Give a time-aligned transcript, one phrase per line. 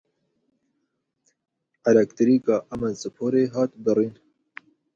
[1.91, 4.13] Elektrîka Amedsporê hat birîn.